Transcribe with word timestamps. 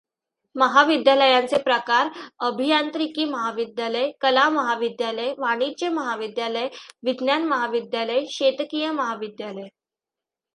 महाविद्यालयांचे 0.55 1.57
प्रकार 1.57 2.07
अभियांत्रिकी 2.39 3.25
महाविद्यालय, 3.25 4.11
कला 4.21 4.49
महाविद्यालय, 4.49 5.33
वाणिज्य 5.37 5.89
महाविद्यालय, 5.89 6.67
विज्ञान 7.03 7.43
महाविद्यालय, 7.43 8.25
शेतकी 8.29 8.89
महाविद्यालय. 8.89 9.67